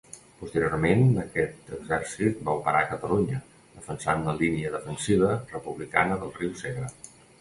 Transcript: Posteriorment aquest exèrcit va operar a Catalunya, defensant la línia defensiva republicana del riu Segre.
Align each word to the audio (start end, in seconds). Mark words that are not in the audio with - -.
Posteriorment 0.37 1.03
aquest 1.23 1.67
exèrcit 1.79 2.41
va 2.47 2.55
operar 2.61 2.81
a 2.85 2.89
Catalunya, 2.93 3.41
defensant 3.75 4.25
la 4.31 4.35
línia 4.41 4.73
defensiva 4.77 5.33
republicana 5.55 6.19
del 6.25 6.33
riu 6.41 6.57
Segre. 6.65 6.91